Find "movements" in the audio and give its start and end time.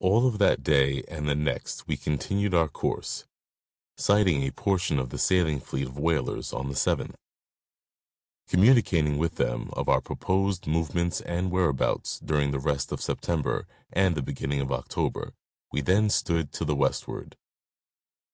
10.66-11.20